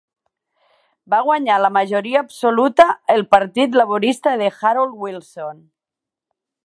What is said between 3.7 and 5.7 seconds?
Laborista de Harold Wilson.